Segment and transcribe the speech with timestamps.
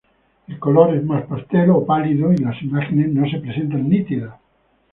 [0.47, 4.33] El color es más pastel o pálido y las imágenes no se presentan nítidas.